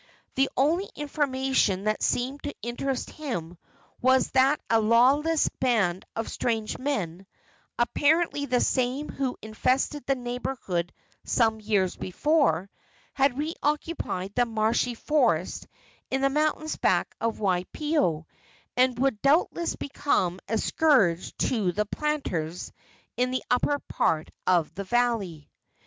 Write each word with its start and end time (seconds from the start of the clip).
The 0.33 0.49
only 0.57 0.89
information 0.95 1.83
that 1.83 2.01
seemed 2.01 2.41
to 2.41 2.55
interest 2.63 3.11
him 3.11 3.55
was 4.01 4.31
that 4.31 4.59
a 4.67 4.81
lawless 4.81 5.47
band 5.59 6.05
of 6.15 6.27
strange 6.27 6.79
men 6.79 7.27
apparently 7.77 8.47
the 8.47 8.61
same 8.61 9.09
who 9.09 9.37
infested 9.43 10.03
the 10.07 10.15
neighborhood 10.15 10.91
some 11.23 11.59
years 11.61 11.95
before 11.97 12.71
had 13.13 13.37
reoccupied 13.37 14.33
the 14.33 14.47
marshy 14.47 14.95
forest 14.95 15.67
in 16.09 16.21
the 16.21 16.31
mountains 16.31 16.77
back 16.77 17.13
of 17.21 17.39
Waipio, 17.39 18.25
and 18.75 18.97
would 18.97 19.21
doubtless 19.21 19.75
become 19.75 20.39
a 20.47 20.57
scourge 20.57 21.37
to 21.37 21.73
the 21.73 21.85
planters 21.85 22.71
in 23.17 23.29
the 23.29 23.43
upper 23.51 23.77
part 23.87 24.31
of 24.47 24.73
the 24.73 24.83
valley. 24.83 25.47